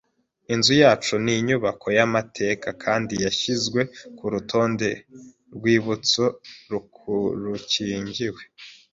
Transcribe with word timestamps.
Inzu 0.53 0.73
yacu 0.83 1.13
ni 1.23 1.31
inyubako 1.39 1.87
yamateka 1.97 2.67
kandi 2.83 3.13
yashyizwe 3.25 3.79
kurutonde 4.17 4.89
rwibutso 5.55 6.23
rukingiwe. 7.49 8.41